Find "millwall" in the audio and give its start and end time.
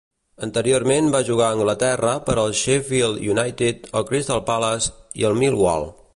5.45-5.91